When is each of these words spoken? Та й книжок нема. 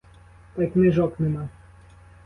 Та 0.55 0.63
й 0.63 0.67
книжок 0.67 1.19
нема. 1.19 1.49